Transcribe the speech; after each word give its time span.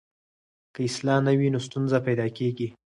که 0.73 0.79
اصلاح 0.87 1.19
نه 1.27 1.33
وي 1.39 1.47
نو 1.53 1.59
ستونزه 1.67 1.97
پیدا 2.07 2.27
کېږي. 2.37 2.67